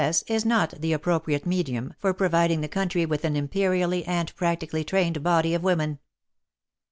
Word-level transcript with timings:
S. 0.03 0.23
is 0.25 0.43
not 0.43 0.73
the 0.81 0.93
appropriate 0.93 1.45
medium 1.45 1.93
for 1.99 2.11
providing 2.11 2.61
the 2.61 2.67
country 2.67 3.05
with 3.05 3.23
an 3.23 3.35
imperially 3.35 4.01
dind 4.01 4.35
practically 4.35 4.83
trained 4.83 5.21
body 5.21 5.53
of 5.53 5.61
women. 5.61 5.99